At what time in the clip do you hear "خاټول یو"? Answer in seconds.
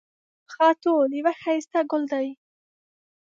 0.53-1.27